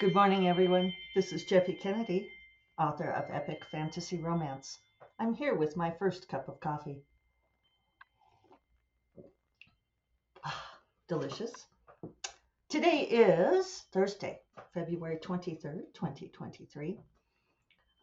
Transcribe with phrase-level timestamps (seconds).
[0.00, 0.94] Good morning, everyone.
[1.14, 2.26] This is Jeffe Kennedy,
[2.78, 4.78] author of Epic Fantasy Romance.
[5.18, 7.02] I'm here with my first cup of coffee.
[10.42, 11.52] Ah, delicious.
[12.70, 14.40] Today is Thursday,
[14.72, 16.98] February 23rd, 2023.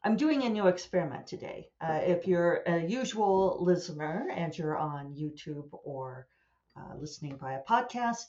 [0.04, 1.70] I'm doing a new experiment today.
[1.82, 6.28] Uh, if you're a usual listener and you're on YouTube or
[6.76, 8.26] uh, listening via podcast,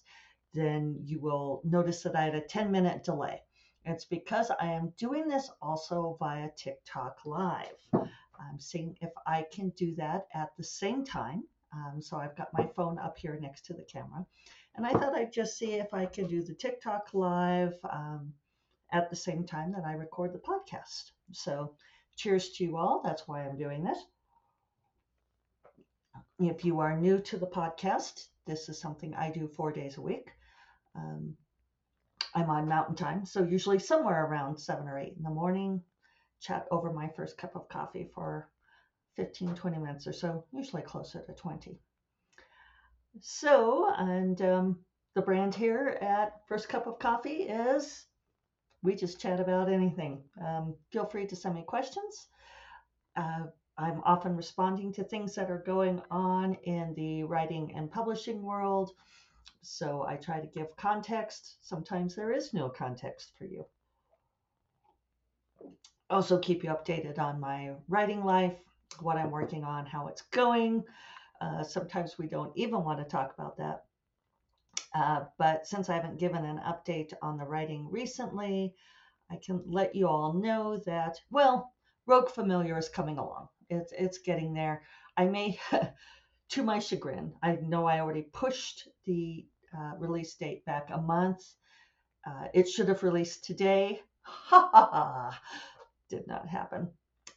[0.54, 3.42] then you will notice that I had a 10 minute delay.
[3.88, 7.80] It's because I am doing this also via TikTok Live.
[7.94, 11.44] I'm seeing if I can do that at the same time.
[11.72, 14.26] Um, so I've got my phone up here next to the camera.
[14.76, 18.34] And I thought I'd just see if I can do the TikTok Live um,
[18.92, 21.12] at the same time that I record the podcast.
[21.32, 21.74] So
[22.14, 23.00] cheers to you all.
[23.02, 23.98] That's why I'm doing this.
[26.38, 30.02] If you are new to the podcast, this is something I do four days a
[30.02, 30.28] week.
[30.94, 31.36] Um,
[32.34, 35.82] I'm on mountain time, so usually somewhere around seven or eight in the morning,
[36.40, 38.48] chat over my first cup of coffee for
[39.16, 41.78] 15, 20 minutes or so, usually closer to 20.
[43.20, 44.78] So, and um,
[45.14, 48.06] the brand here at First Cup of Coffee is
[48.82, 50.22] we just chat about anything.
[50.40, 52.28] Um, feel free to send me questions.
[53.16, 58.42] Uh, I'm often responding to things that are going on in the writing and publishing
[58.42, 58.92] world.
[59.62, 61.56] So I try to give context.
[61.60, 63.64] Sometimes there is no context for you.
[66.10, 68.56] Also, keep you updated on my writing life,
[69.00, 70.84] what I'm working on, how it's going.
[71.40, 73.84] Uh, sometimes we don't even want to talk about that.
[74.94, 78.74] Uh, but since I haven't given an update on the writing recently,
[79.30, 81.74] I can let you all know that, well,
[82.06, 83.48] Rogue Familiar is coming along.
[83.68, 84.82] It's, it's getting there.
[85.16, 85.60] I may,
[86.50, 89.46] to my chagrin, I know I already pushed the
[89.76, 91.44] uh, release date back a month.
[92.26, 94.02] Uh, it should have released today.
[94.22, 95.40] Ha ha ha!
[96.10, 96.88] Did not happen.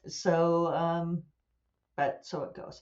[0.08, 1.24] So, um,
[1.96, 2.81] but so it goes.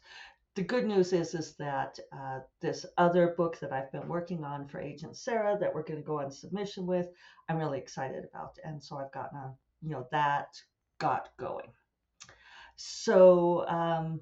[0.56, 4.68] The good news is is that uh, this other book that I've been working on
[4.68, 7.08] for Agent Sarah that we're going to go on submission with,
[7.48, 10.60] I'm really excited about, and so I've gotten a, you know that
[10.98, 11.72] got going.
[12.76, 14.22] So, um,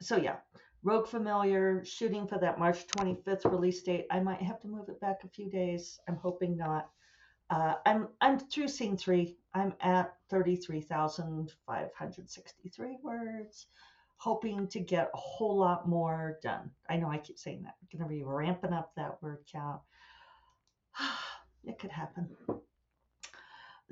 [0.00, 0.36] so yeah,
[0.84, 4.06] Rogue Familiar, shooting for that March 25th release date.
[4.10, 5.98] I might have to move it back a few days.
[6.08, 6.88] I'm hoping not.
[7.50, 9.36] Uh, I'm I'm through scene three.
[9.54, 13.66] I'm at 33,563 words,
[14.18, 16.70] hoping to get a whole lot more done.
[16.88, 17.74] I know I keep saying that.
[17.80, 19.80] I'm going to be ramping up that word count.
[21.64, 22.28] it could happen.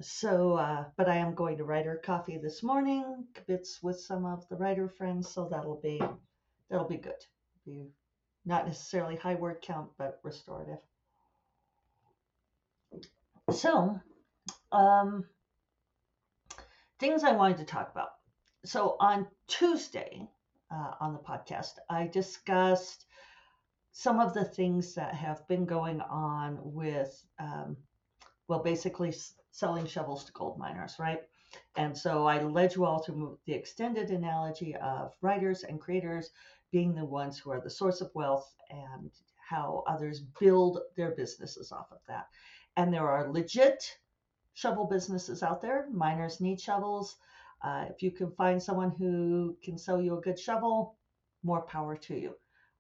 [0.01, 3.25] So, uh, but I am going to writer coffee this morning.
[3.49, 6.01] It's with some of the writer friends, so that'll be
[6.71, 7.25] that'll be good.
[7.65, 7.91] Be
[8.45, 10.79] not necessarily high word count, but restorative.
[13.51, 14.01] So,
[14.73, 15.25] um,
[16.99, 18.11] things I wanted to talk about.
[18.65, 20.29] So on Tuesday
[20.71, 23.07] uh, on the podcast, I discussed
[23.93, 27.77] some of the things that have been going on with, um,
[28.49, 29.15] well, basically
[29.53, 31.21] selling shovels to gold miners, right?
[31.77, 36.31] And so I led you all through the extended analogy of writers and creators
[36.71, 39.11] being the ones who are the source of wealth and
[39.49, 42.27] how others build their businesses off of that.
[42.77, 43.97] And there are legit
[44.55, 45.87] shovel businesses out there.
[45.93, 47.17] Miners need shovels.
[47.63, 50.97] Uh, if you can find someone who can sell you a good shovel,
[51.43, 52.35] more power to you.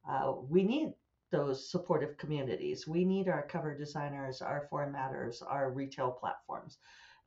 [0.08, 0.92] Uh, we need
[1.30, 2.86] those supportive communities.
[2.86, 6.78] We need our cover designers, our formatters, our retail platforms,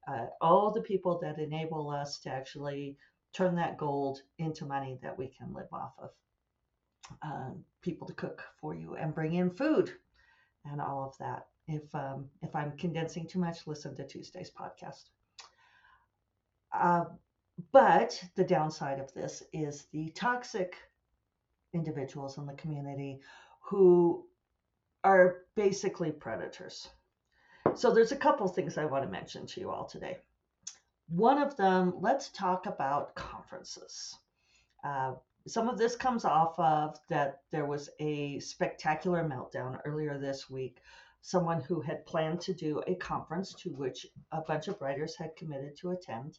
[0.07, 2.97] uh, all the people that enable us to actually
[3.33, 6.09] turn that gold into money that we can live off of
[7.21, 9.91] um, people to cook for you and bring in food
[10.65, 11.47] and all of that.
[11.67, 15.03] If um, if I'm condensing too much, listen to Tuesday's podcast.
[16.73, 17.05] Uh,
[17.71, 20.75] but the downside of this is the toxic
[21.73, 23.19] individuals in the community
[23.62, 24.25] who
[25.03, 26.89] are basically predators.
[27.75, 30.17] So there's a couple things I want to mention to you all today.
[31.07, 34.17] One of them, let's talk about conferences.
[34.83, 35.13] Uh,
[35.50, 40.81] some of this comes off of that there was a spectacular meltdown earlier this week.
[41.22, 45.36] Someone who had planned to do a conference to which a bunch of writers had
[45.36, 46.38] committed to attend.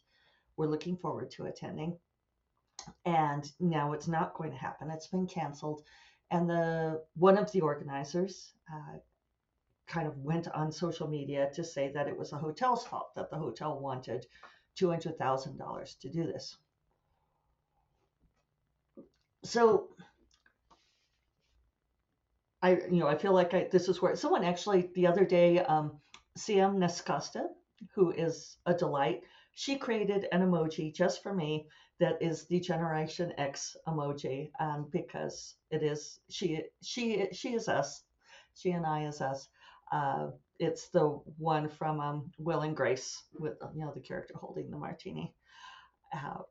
[0.56, 1.98] We're looking forward to attending.
[3.04, 4.90] And now it's not going to happen.
[4.90, 5.82] It's been canceled.
[6.30, 8.98] And the one of the organizers uh,
[9.88, 13.28] kind of went on social media to say that it was the hotel's fault, that
[13.28, 14.26] the hotel wanted
[14.78, 16.56] $200,000 to do this
[19.44, 19.88] so
[22.62, 25.60] I, you know, I feel like I, this is where someone actually the other day,
[25.60, 25.98] um,
[26.38, 27.48] CM Nascosta,
[27.94, 29.22] who is a delight,
[29.54, 31.66] she created an emoji just for me
[31.98, 38.04] that is the Generation X emoji, um, because it is she she she is us,
[38.54, 39.48] she and I is us.
[39.92, 40.28] Uh,
[40.58, 41.08] it's the
[41.38, 45.34] one from um, Will and Grace with you know the character holding the martini.
[46.12, 46.42] Uh,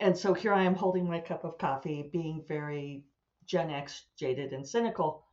[0.00, 3.04] and so here I am holding my cup of coffee, being very
[3.46, 5.24] Gen X, jaded, and cynical.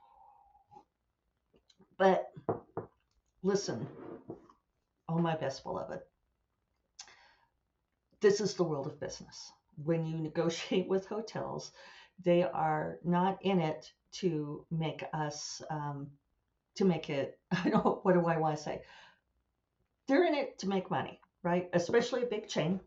[1.97, 2.31] But
[3.43, 3.87] listen,
[5.09, 5.99] oh my best beloved,
[8.21, 9.51] this is the world of business.
[9.83, 11.71] When you negotiate with hotels,
[12.23, 16.07] they are not in it to make us um,
[16.75, 17.37] to make it.
[17.51, 18.03] I don't.
[18.05, 18.81] What do I want to say?
[20.07, 21.69] They're in it to make money, right?
[21.73, 22.79] Especially a big chain.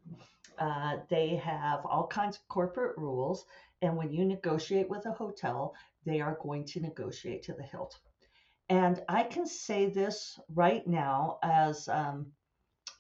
[0.58, 3.47] Uh, they have all kinds of corporate rules,
[3.82, 5.75] and when you negotiate with a hotel,
[6.05, 7.99] they are going to negotiate to the hilt.
[8.69, 12.26] And I can say this right now as um,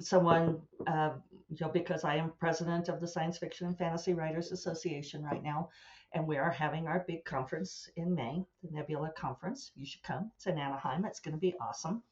[0.00, 1.10] someone, uh,
[1.48, 5.42] you know, because I am president of the Science Fiction and Fantasy Writers Association right
[5.42, 5.70] now,
[6.12, 9.72] and we are having our big conference in May, the Nebula Conference.
[9.74, 10.30] You should come.
[10.36, 11.04] It's in Anaheim.
[11.04, 12.02] It's going to be awesome.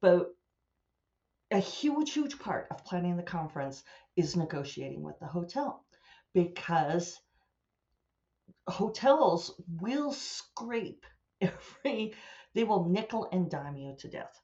[0.00, 0.34] But
[1.50, 3.82] a huge, huge part of planning the conference
[4.16, 5.84] is negotiating with the hotel
[6.34, 7.18] because
[8.68, 11.04] hotels will scrape
[11.40, 12.14] every,
[12.54, 14.40] they will nickel and dime you to death.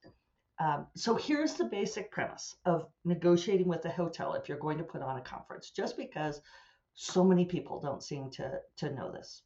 [0.58, 4.84] Um, so here's the basic premise of negotiating with the hotel if you're going to
[4.84, 6.40] put on a conference, just because
[6.94, 9.42] so many people don't seem to, to know this.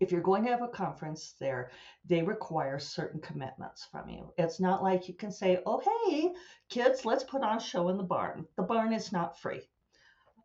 [0.00, 1.70] If you're going to have a conference there,
[2.04, 4.32] they require certain commitments from you.
[4.36, 6.32] It's not like you can say, oh, hey,
[6.68, 8.46] kids, let's put on a show in the barn.
[8.56, 9.62] The barn is not free.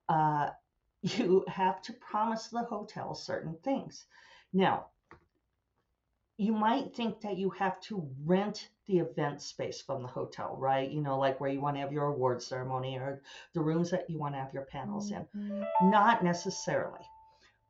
[0.10, 0.50] Uh,
[1.02, 4.06] you have to promise the hotel certain things.
[4.54, 4.88] Now,
[6.38, 10.90] you might think that you have to rent the event space from the hotel, right?
[10.90, 13.22] You know, like where you want to have your award ceremony or
[13.54, 15.26] the rooms that you want to have your panels in.
[15.38, 15.90] Mm-hmm.
[15.90, 17.06] Not necessarily.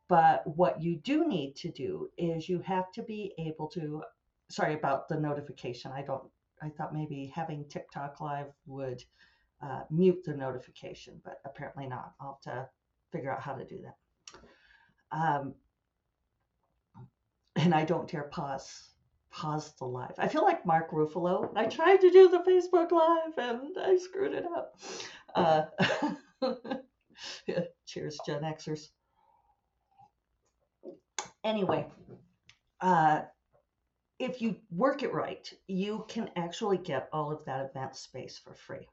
[0.07, 4.03] But what you do need to do is you have to be able to,
[4.49, 5.91] sorry about the notification.
[5.91, 6.23] I don't,
[6.61, 9.03] I thought maybe having TikTok live would
[9.61, 12.13] uh, mute the notification, but apparently not.
[12.19, 12.69] I'll have to
[13.11, 15.17] figure out how to do that.
[15.17, 15.53] Um,
[17.55, 18.89] and I don't dare pause
[19.31, 20.13] pause the live.
[20.19, 21.51] I feel like Mark Ruffalo.
[21.55, 24.75] I tried to do the Facebook live and I screwed it up.
[25.33, 25.63] Uh,
[27.47, 28.89] yeah, cheers, Gen Xers.
[31.43, 31.85] Anyway,
[32.81, 33.21] uh,
[34.19, 38.53] if you work it right, you can actually get all of that event space for
[38.53, 38.87] free.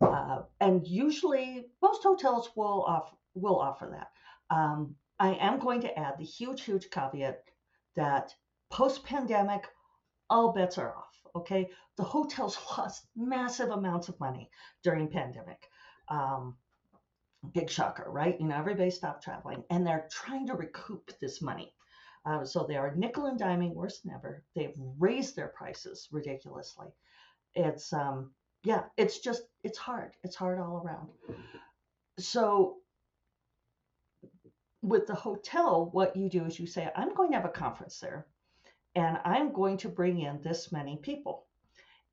[0.00, 4.10] Uh, and usually, most hotels will offer will offer that.
[4.54, 7.42] Um, I am going to add the huge, huge caveat
[7.96, 8.34] that
[8.70, 9.66] post pandemic,
[10.28, 11.22] all bets are off.
[11.34, 11.70] Okay.
[11.96, 14.50] The hotels lost massive amounts of money
[14.82, 15.68] during pandemic.
[16.08, 16.56] Um,
[17.54, 18.38] big shocker, right?
[18.40, 21.72] You know, everybody stopped traveling and they're trying to recoup this money.
[22.24, 24.44] Uh, so they are nickel and diming worse than ever.
[24.54, 26.86] They've raised their prices ridiculously.
[27.54, 28.30] It's, um,
[28.62, 30.12] yeah, it's just, it's hard.
[30.22, 31.08] It's hard all around.
[32.18, 32.76] So
[34.82, 37.98] with the hotel, what you do is you say, I'm going to have a conference
[37.98, 38.26] there
[38.94, 41.46] and I'm going to bring in this many people.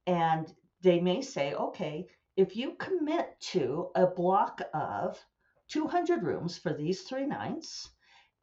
[0.07, 0.51] And
[0.81, 5.19] they may say, okay, if you commit to a block of
[5.69, 7.89] 200 rooms for these three nights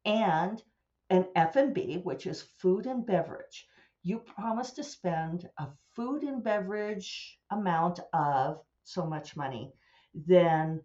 [0.05, 0.61] and
[1.09, 3.67] an F&B, which is food and beverage,
[4.03, 9.73] you promise to spend a food and beverage amount of so much money,
[10.13, 10.81] then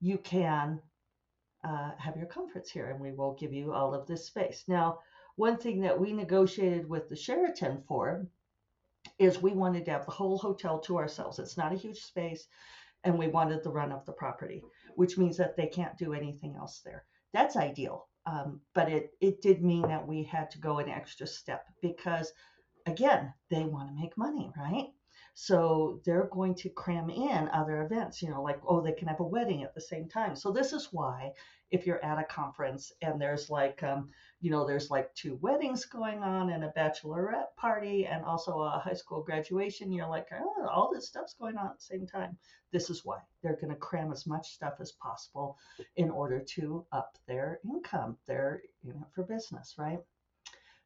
[0.00, 0.80] you can
[1.64, 4.64] uh, have your conference here and we will give you all of this space.
[4.66, 4.98] Now,
[5.36, 8.26] one thing that we negotiated with the Sheraton for
[9.18, 11.38] is we wanted to have the whole hotel to ourselves.
[11.38, 12.46] It's not a huge space
[13.04, 14.62] and we wanted the run of the property,
[14.94, 17.04] which means that they can't do anything else there.
[17.32, 18.06] That's ideal.
[18.26, 22.32] Um, but it, it did mean that we had to go an extra step because,
[22.86, 24.88] again, they want to make money, right?
[25.34, 29.20] So they're going to cram in other events, you know, like, oh, they can have
[29.20, 30.36] a wedding at the same time.
[30.36, 31.32] So this is why
[31.70, 34.10] if you're at a conference and there's like, um,
[34.40, 38.78] you know, there's like two weddings going on and a bachelorette party and also a
[38.78, 42.36] high school graduation, you're like, oh, all this stuff's going on at the same time.
[42.70, 45.56] This is why they're going to cram as much stuff as possible
[45.96, 48.18] in order to up their income.
[48.26, 50.00] They're in it for business, right?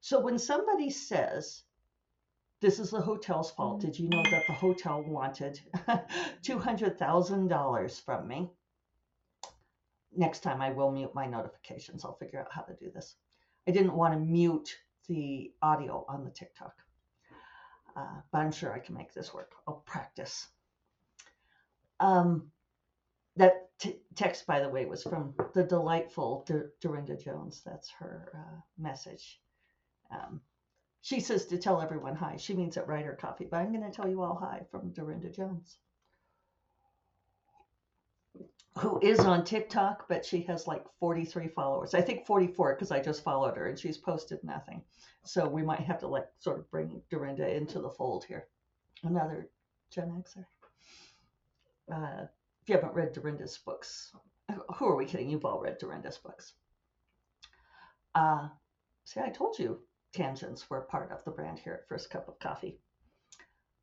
[0.00, 1.64] So when somebody says,
[2.60, 3.80] this is the hotel's fault.
[3.80, 5.60] Did you know that the hotel wanted
[6.42, 8.50] $200,000 from me?
[10.16, 12.04] Next time I will mute my notifications.
[12.04, 13.16] I'll figure out how to do this.
[13.68, 14.74] I didn't want to mute
[15.08, 16.74] the audio on the TikTok,
[17.96, 19.52] uh, but I'm sure I can make this work.
[19.68, 20.48] I'll practice.
[22.00, 22.50] Um,
[23.36, 26.46] that t- text, by the way, was from the delightful
[26.82, 27.62] Darynda Jones.
[27.64, 29.40] That's her uh, message.
[30.10, 30.40] Um,
[31.00, 32.36] she says to tell everyone hi.
[32.36, 35.34] She means at Writer Coffee, but I'm going to tell you all hi from Darynda
[35.34, 35.78] Jones,
[38.78, 41.94] who is on TikTok, but she has like 43 followers.
[41.94, 44.82] I think 44 because I just followed her and she's posted nothing.
[45.24, 48.48] So we might have to like sort of bring Darynda into the fold here.
[49.02, 49.48] Another
[49.90, 50.44] Gen Xer.
[51.92, 52.26] Uh,
[52.62, 54.12] if you haven't read Darynda's books,
[54.76, 55.30] who are we kidding?
[55.30, 56.52] You've all read Darynda's books.
[58.14, 58.48] Uh,
[59.04, 59.78] see, I told you
[60.16, 62.78] tangents were part of the brand here at First Cup of Coffee.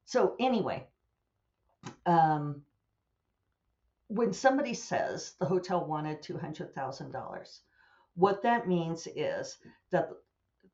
[0.06, 0.88] So, anyway,
[2.06, 2.64] um,
[4.08, 7.60] when somebody says the hotel wanted $200,000,
[8.16, 9.58] what that means is
[9.92, 10.10] that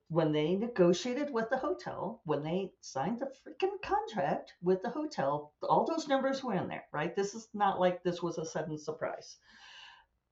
[0.09, 5.53] when they negotiated with the hotel, when they signed the freaking contract with the hotel,
[5.61, 7.15] all those numbers were in there, right?
[7.15, 9.37] This is not like this was a sudden surprise.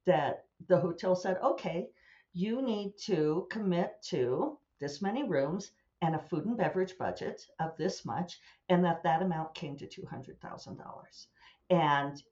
[0.05, 1.89] That the hotel said, okay,
[2.33, 7.75] you need to commit to this many rooms and a food and beverage budget of
[7.77, 11.27] this much, and that that amount came to $200,000.
[11.69, 12.23] And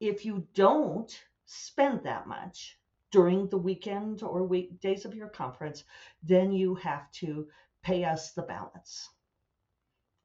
[0.00, 1.12] if you don't
[1.44, 2.78] spend that much,
[3.12, 5.84] during the weekend or weekdays of your conference,
[6.22, 7.46] then you have to
[7.82, 9.10] pay us the balance.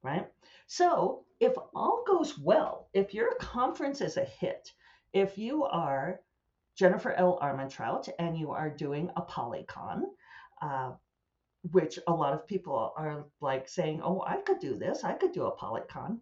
[0.01, 0.27] Right?
[0.67, 4.71] So, if all goes well, if your conference is a hit,
[5.13, 6.21] if you are
[6.75, 7.39] Jennifer L.
[7.41, 10.03] Armentrout and you are doing a ApollyCon,
[10.61, 10.93] uh,
[11.71, 15.31] which a lot of people are like saying, oh, I could do this, I could
[15.31, 16.19] do a ApollyCon.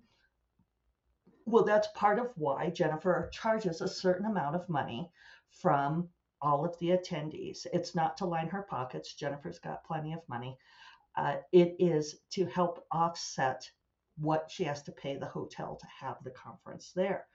[1.45, 5.09] Well, that's part of why Jennifer charges a certain amount of money
[5.49, 6.09] from
[6.41, 7.65] all of the attendees.
[7.73, 9.13] It's not to line her pockets.
[9.13, 10.57] Jennifer's got plenty of money.
[11.15, 13.69] Uh, it is to help offset
[14.17, 17.25] what she has to pay the hotel to have the conference there.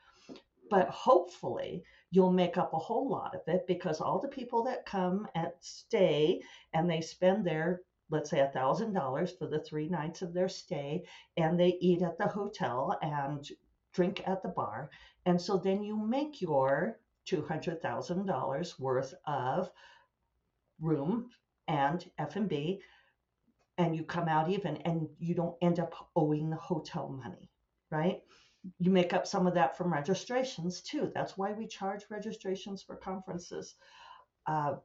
[0.70, 4.86] But hopefully, you'll make up a whole lot of it because all the people that
[4.86, 9.88] come and stay and they spend their let's say a thousand dollars for the three
[9.88, 11.04] nights of their stay
[11.36, 13.48] and they eat at the hotel and
[13.92, 14.90] drink at the bar
[15.26, 19.70] and so then you make your $200,000 worth of
[20.80, 21.30] room
[21.68, 22.80] and F&B
[23.78, 27.50] and you come out even and you don't end up owing the hotel money,
[27.90, 28.22] right?
[28.78, 31.10] You make up some of that from registrations too.
[31.14, 33.76] That's why we charge registrations for conferences.
[34.46, 34.76] Uh,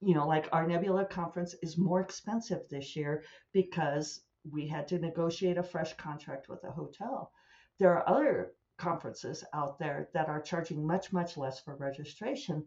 [0.00, 4.98] you know, like our Nebula conference is more expensive this year because we had to
[4.98, 7.32] negotiate a fresh contract with a hotel.
[7.78, 12.64] There are other conferences out there that are charging much, much less for registration.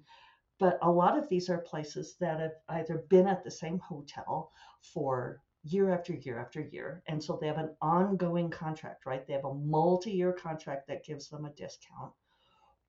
[0.59, 4.51] But a lot of these are places that have either been at the same hotel
[4.81, 7.03] for year after year after year.
[7.07, 9.25] And so they have an ongoing contract, right?
[9.25, 12.11] They have a multi year contract that gives them a discount,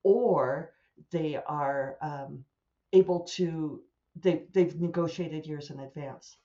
[0.02, 0.72] or
[1.10, 2.44] they are um,
[2.92, 3.82] able to,
[4.22, 6.36] they, they've negotiated years in advance.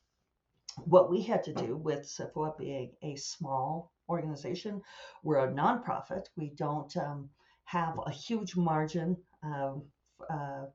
[0.84, 4.82] What we had to do with SFWA being a small organization.
[5.24, 6.25] We're a nonprofit.
[6.36, 7.29] We don't um,
[7.63, 10.65] have a huge margin uh,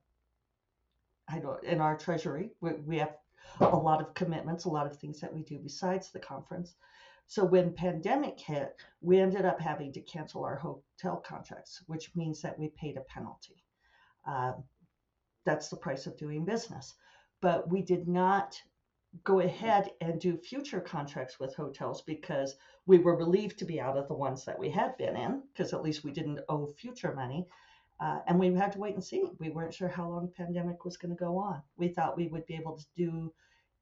[1.28, 2.50] I don't, in our treasury.
[2.60, 3.16] We, we have
[3.60, 6.74] a lot of commitments, a lot of things that we do besides the conference.
[7.26, 12.42] So when pandemic hit, we ended up having to cancel our hotel contracts, which means
[12.42, 13.62] that we paid a penalty.
[14.26, 14.54] Uh,
[15.44, 16.94] that's the price of doing business.
[17.40, 18.60] But we did not
[19.24, 22.54] go ahead and do future contracts with hotels because
[22.86, 25.72] we were relieved to be out of the ones that we had been in because
[25.72, 27.46] at least we didn't owe future money.
[27.98, 29.24] Uh, and we had to wait and see.
[29.38, 31.60] We weren't sure how long the pandemic was going to go on.
[31.76, 33.32] We thought we would be able to do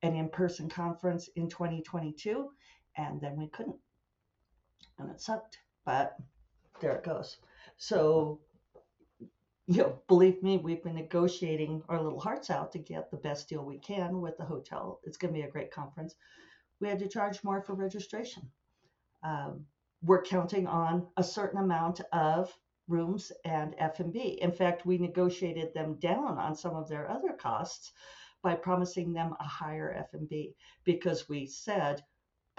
[0.03, 2.49] an in-person conference in 2022
[2.97, 3.79] and then we couldn't.
[4.99, 6.17] And it sucked but
[6.81, 7.39] there it goes.
[7.79, 8.41] So
[9.71, 13.51] you know, believe me, we've been negotiating our little hearts out to get the best
[13.51, 14.99] deal we can with the hotel.
[15.05, 16.15] It's going to be a great conference.
[16.81, 18.51] We had to charge more for registration.
[19.23, 19.67] Um,
[20.03, 22.51] we're counting on a certain amount of
[22.89, 24.39] rooms and F&B.
[24.41, 27.93] In fact, we negotiated them down on some of their other costs
[28.43, 32.03] by promising them a higher F&B because we said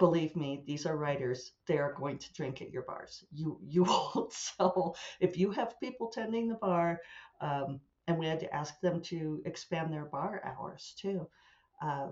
[0.00, 1.52] believe me, these are writers.
[1.66, 3.22] They are going to drink at your bars.
[3.30, 4.32] You you won't.
[4.32, 7.00] So if you have people tending the bar,
[7.40, 11.28] um, and we had to ask them to expand their bar hours too,
[11.80, 12.08] uh,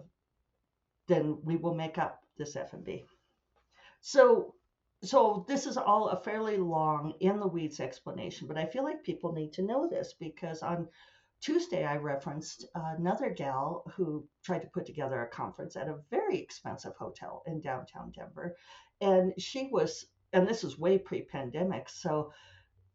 [1.08, 3.04] then we will make up this F&B.
[4.00, 4.54] So
[5.02, 9.02] so this is all a fairly long in the weeds explanation, but I feel like
[9.02, 10.88] people need to know this because on
[11.40, 16.38] Tuesday, I referenced another gal who tried to put together a conference at a very
[16.38, 18.56] expensive hotel in downtown Denver.
[19.00, 21.88] And she was, and this is way pre pandemic.
[21.88, 22.32] So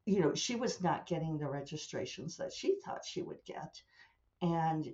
[0.05, 3.81] you know, she was not getting the registrations that she thought she would get.
[4.41, 4.93] And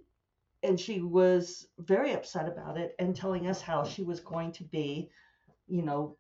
[0.62, 4.66] and she was very upset about it and telling us how she was going to
[4.66, 5.10] be,
[5.68, 6.18] you know,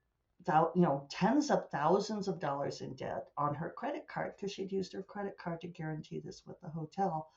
[0.47, 4.71] you know, tens of thousands of dollars in debt on her credit card because she'd
[4.71, 7.29] used her credit card to guarantee this with the hotel.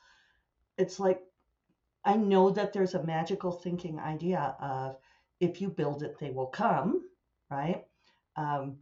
[0.78, 1.20] It's like
[2.04, 4.96] I know that there's a magical thinking idea of
[5.40, 7.02] if you build it, they will come,
[7.50, 7.84] right?
[8.36, 8.78] Um,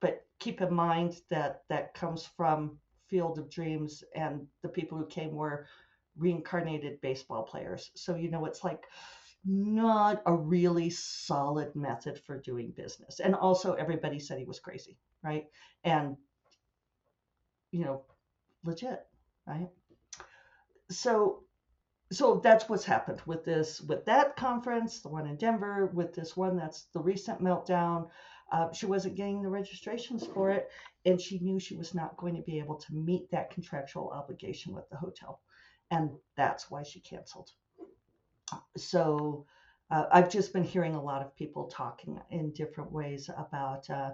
[0.00, 2.78] but keep in mind that that comes from
[3.08, 5.66] Field of Dreams, and the people who came were
[6.16, 7.90] reincarnated baseball players.
[7.94, 8.84] So, you know, it's like
[9.44, 13.20] not a really solid method for doing business.
[13.20, 15.46] And also, everybody said he was crazy, right?
[15.84, 16.16] And,
[17.72, 18.02] you know,
[18.64, 19.00] legit,
[19.46, 19.68] right?
[20.90, 21.44] So,
[22.12, 26.36] so that's what's happened with this, with that conference, the one in Denver, with this
[26.36, 28.08] one that's the recent meltdown.
[28.52, 30.68] Uh, she wasn't getting the registrations for it,
[31.06, 34.74] and she knew she was not going to be able to meet that contractual obligation
[34.74, 35.40] with the hotel
[35.92, 37.50] and that's why she canceled.
[38.76, 39.46] So
[39.90, 44.10] uh, I've just been hearing a lot of people talking in different ways about uh,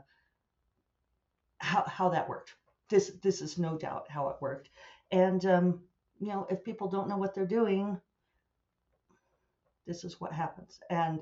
[1.58, 2.54] how how that worked.
[2.88, 4.70] This this is no doubt how it worked,
[5.10, 5.80] and um,
[6.20, 8.00] you know if people don't know what they're doing,
[9.86, 10.80] this is what happens.
[10.90, 11.20] And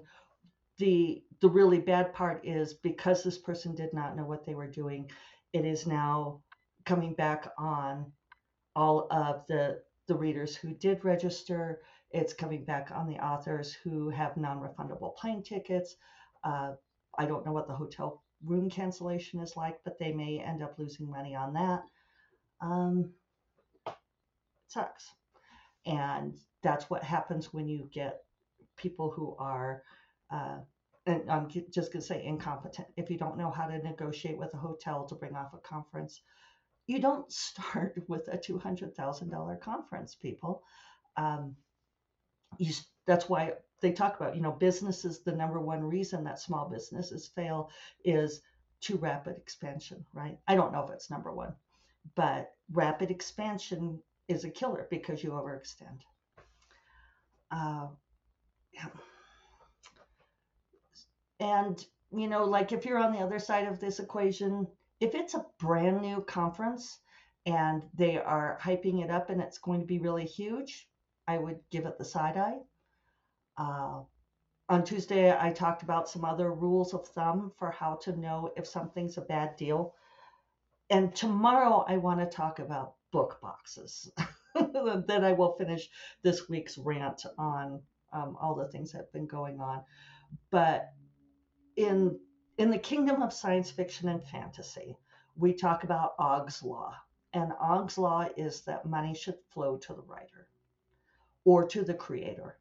[0.78, 4.70] the the really bad part is because this person did not know what they were
[4.70, 5.10] doing,
[5.52, 6.40] it is now
[6.84, 8.12] coming back on
[8.74, 11.80] all of the the readers who did register.
[12.10, 15.96] It's coming back on the authors who have non refundable plane tickets.
[16.44, 16.72] Uh,
[17.18, 20.78] I don't know what the hotel room cancellation is like, but they may end up
[20.78, 21.82] losing money on that.
[22.60, 23.10] Um,
[23.86, 23.94] it
[24.68, 25.04] sucks.
[25.86, 28.20] And that's what happens when you get
[28.76, 29.82] people who are,
[30.30, 30.58] uh,
[31.06, 32.88] and I'm just going to say incompetent.
[32.96, 36.20] If you don't know how to negotiate with a hotel to bring off a conference,
[36.86, 40.62] you don't start with a $200,000 conference, people.
[41.16, 41.56] Um,
[42.58, 42.72] you,
[43.06, 46.68] that's why they talk about, you know, business is the number one reason that small
[46.68, 47.70] businesses fail
[48.04, 48.40] is
[48.80, 50.38] too rapid expansion, right?
[50.48, 51.54] I don't know if it's number one,
[52.14, 56.00] but rapid expansion is a killer because you overextend.
[57.50, 57.88] Uh,
[58.72, 58.86] yeah.
[61.38, 64.66] And, you know, like if you're on the other side of this equation,
[65.00, 66.98] if it's a brand new conference
[67.44, 70.88] and they are hyping it up and it's going to be really huge,
[71.28, 72.58] I would give it the side eye.
[73.58, 74.02] Uh,
[74.68, 78.66] on Tuesday, I talked about some other rules of thumb for how to know if
[78.66, 79.94] something's a bad deal.
[80.90, 84.10] And tomorrow, I want to talk about book boxes.
[84.54, 85.88] then I will finish
[86.22, 89.82] this week's rant on um, all the things that have been going on.
[90.50, 90.92] But
[91.76, 92.18] in
[92.58, 94.96] in the kingdom of science fiction and fantasy,
[95.36, 96.94] we talk about Yog's Law.
[97.32, 100.48] And Yog's Law is that money should flow to the writer
[101.46, 102.58] or to the creator.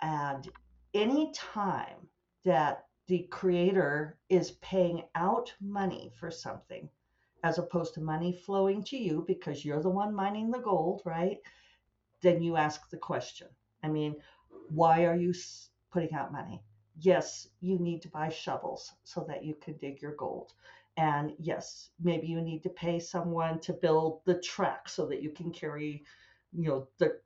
[0.00, 0.48] And
[0.94, 2.08] any time
[2.44, 6.88] that the creator is paying out money for something,
[7.44, 11.38] as opposed to money flowing to you because you're the one mining the gold, right?
[12.20, 13.48] Then you ask the question.
[13.84, 14.16] I mean,
[14.70, 15.32] why are you
[15.92, 16.64] putting out money?
[17.00, 20.52] yes, you need to buy shovels so that you can dig your gold.
[20.96, 25.30] And yes, maybe you need to pay someone to build the track so that you
[25.30, 26.04] can carry,
[26.52, 27.18] you know, the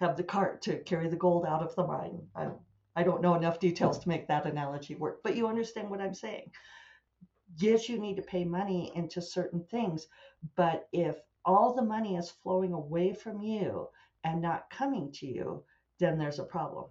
[0.00, 2.20] have the cart to carry the gold out of the mine.
[2.34, 2.48] I,
[2.96, 6.14] I don't know enough details to make that analogy work, but you understand what I'm
[6.14, 6.50] saying.
[7.58, 10.08] Yes, you need to pay money into certain things,
[10.56, 13.88] but if all the money is flowing away from you
[14.24, 15.64] and not coming to you,
[15.98, 16.86] then there's a problem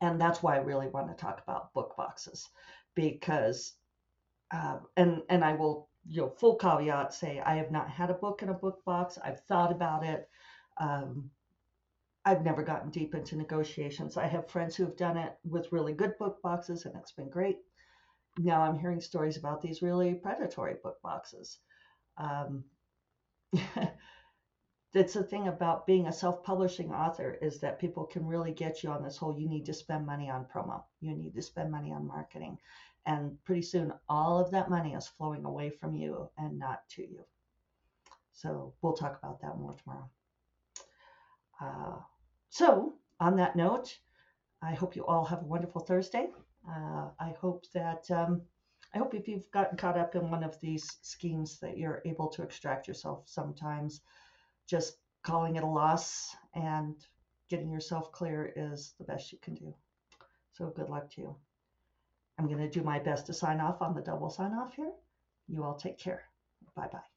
[0.00, 2.48] and that's why I really want to talk about book boxes
[2.94, 3.74] because
[4.52, 8.14] uh, and and I will you know full caveat say I have not had a
[8.14, 9.18] book in a book box.
[9.24, 10.28] I've thought about it.
[10.78, 11.30] Um,
[12.24, 14.16] I've never gotten deep into negotiations.
[14.16, 17.28] I have friends who have done it with really good book boxes, and it's been
[17.28, 17.58] great.
[18.38, 21.58] Now I'm hearing stories about these really predatory book boxes.
[22.16, 22.64] Um,
[24.92, 28.90] that's the thing about being a self-publishing author is that people can really get you
[28.90, 31.92] on this whole you need to spend money on promo you need to spend money
[31.92, 32.58] on marketing
[33.06, 37.02] and pretty soon all of that money is flowing away from you and not to
[37.02, 37.24] you
[38.32, 40.08] so we'll talk about that more tomorrow
[41.60, 41.96] uh,
[42.52, 43.98] so on that note
[44.62, 46.28] i hope you all have a wonderful thursday
[46.68, 48.40] uh, i hope that um,
[48.94, 52.28] I hope if you've gotten caught up in one of these schemes that you're able
[52.28, 54.02] to extract yourself sometimes
[54.66, 56.94] just calling it a loss and
[57.48, 59.74] getting yourself clear is the best you can do.
[60.52, 61.36] So good luck to you.
[62.38, 64.92] I'm going to do my best to sign off on the double sign off here.
[65.48, 66.22] You all take care.
[66.74, 67.11] Bye bye.